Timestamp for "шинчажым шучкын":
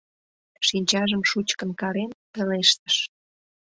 0.67-1.71